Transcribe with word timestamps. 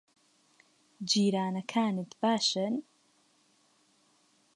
جیرانەکانت 1.09 2.11
باشن؟ 2.21 2.73